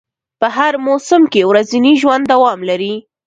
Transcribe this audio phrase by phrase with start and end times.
[0.39, 2.93] په هر موسم کې ورځنی ژوند دوام لري